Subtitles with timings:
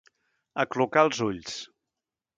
[0.63, 1.61] Aclucar els ulls.